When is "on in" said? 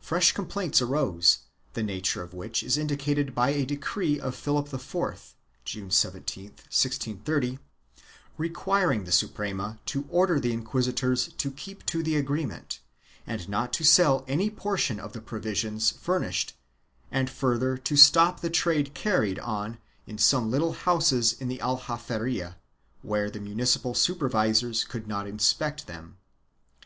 19.38-20.16